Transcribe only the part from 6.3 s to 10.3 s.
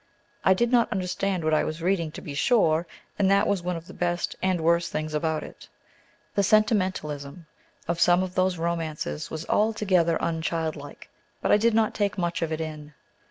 The sentimentalism of some of those romances was altogether